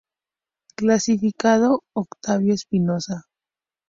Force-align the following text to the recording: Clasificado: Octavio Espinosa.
Clasificado: 0.77 1.83
Octavio 1.93 2.55
Espinosa. 2.55 3.27